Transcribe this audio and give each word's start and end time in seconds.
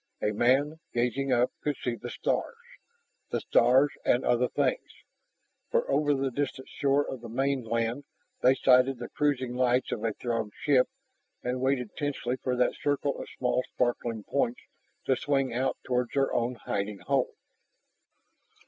A 0.19 0.31
man, 0.31 0.79
gazing 0.95 1.31
up, 1.31 1.51
could 1.61 1.77
see 1.77 1.93
the 1.95 2.09
stars. 2.09 2.55
The 3.29 3.39
stars 3.39 3.91
and 4.03 4.25
other 4.25 4.47
things, 4.47 4.89
for 5.69 5.87
over 5.91 6.15
the 6.15 6.31
distant 6.31 6.67
shore 6.69 7.07
of 7.07 7.21
the 7.21 7.29
mainland 7.29 8.05
they 8.41 8.55
sighted 8.55 8.97
the 8.97 9.09
cruising 9.09 9.53
lights 9.55 9.91
of 9.91 10.03
a 10.03 10.13
Throg 10.13 10.53
ship 10.59 10.89
and 11.43 11.61
waited 11.61 11.95
tensely 11.95 12.37
for 12.37 12.55
that 12.55 12.73
circle 12.73 13.21
of 13.21 13.27
small 13.37 13.61
sparkling 13.75 14.23
points 14.23 14.61
to 15.05 15.15
swing 15.15 15.53
out 15.53 15.77
toward 15.83 16.09
their 16.15 16.33
own 16.33 16.55
hiding 16.55 16.97
hole. 17.01 17.35